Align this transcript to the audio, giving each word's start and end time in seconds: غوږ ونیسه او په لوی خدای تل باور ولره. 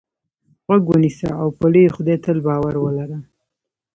غوږ 0.65 0.83
ونیسه 0.89 1.29
او 1.41 1.47
په 1.59 1.65
لوی 1.73 1.85
خدای 1.95 2.17
تل 2.23 2.37
باور 2.45 2.75
ولره. 2.79 3.17